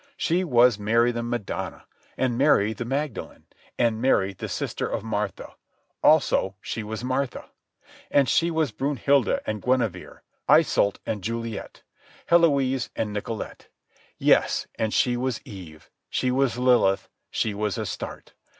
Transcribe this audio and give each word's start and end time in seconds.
She 0.17 0.43
was 0.43 0.79
Mary 0.79 1.11
the 1.11 1.21
Madonna, 1.21 1.85
and 2.17 2.35
Mary 2.35 2.73
the 2.73 2.85
Magdalene, 2.85 3.43
and 3.77 4.01
Mary 4.01 4.33
the 4.33 4.49
sister 4.49 4.87
of 4.89 5.03
Martha, 5.03 5.53
also 6.01 6.55
she 6.59 6.81
was 6.81 7.03
Martha. 7.03 7.51
And 8.09 8.27
she 8.27 8.49
was 8.49 8.71
Brünnhilde 8.71 9.41
and 9.45 9.61
Guinevere, 9.61 10.21
Iseult 10.49 10.97
and 11.05 11.23
Juliet, 11.23 11.83
Héloïse 12.31 12.89
and 12.95 13.13
Nicolette. 13.13 13.67
Yes, 14.17 14.65
and 14.73 14.91
she 14.91 15.15
was 15.17 15.39
Eve, 15.45 15.91
she 16.09 16.31
was 16.31 16.57
Lilith, 16.57 17.07
she 17.29 17.53
was 17.53 17.77
Astarte. 17.77 18.33